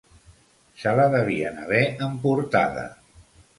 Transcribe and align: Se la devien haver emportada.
Se 0.83 0.93
la 1.01 1.05
devien 1.17 1.61
haver 1.67 1.83
emportada. 2.09 2.89